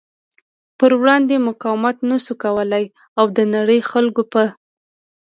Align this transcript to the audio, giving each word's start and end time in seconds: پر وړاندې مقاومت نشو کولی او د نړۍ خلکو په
پر 0.79 0.91
وړاندې 1.01 1.45
مقاومت 1.47 1.97
نشو 2.09 2.33
کولی 2.43 2.85
او 3.19 3.25
د 3.37 3.39
نړۍ 3.55 3.79
خلکو 3.91 4.21
په 4.31 4.43